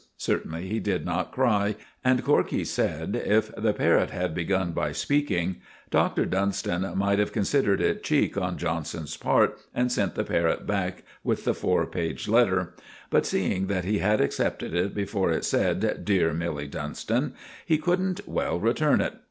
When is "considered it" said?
7.31-8.01